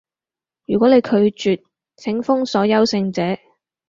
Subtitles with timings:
[0.65, 1.61] 如果你拒絕，
[1.95, 3.39] 請封鎖優勝者